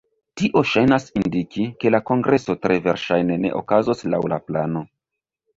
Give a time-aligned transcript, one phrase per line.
[0.39, 4.85] Tio ŝajnas indiki, ke la kongreso tre verŝajne ne okazos laŭ la plano.